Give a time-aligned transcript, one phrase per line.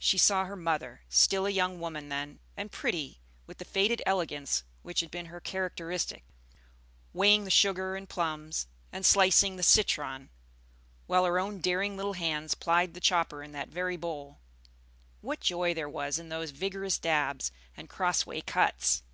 [0.00, 4.64] She saw her mother, still a young woman then, and pretty with the faded elegance
[4.82, 6.24] which had been her characteristic,
[7.12, 10.30] weighing the sugar and plums, and slicing the citron,
[11.06, 14.40] while her own daring little hands plied the chopper in that very bowl.
[15.20, 19.04] What joy there was in those vigorous dabs and cross way cuts!